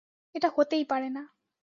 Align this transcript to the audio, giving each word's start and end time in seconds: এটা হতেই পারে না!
এটা 0.35 0.49
হতেই 0.55 0.85
পারে 0.85 1.09
না! 1.09 1.23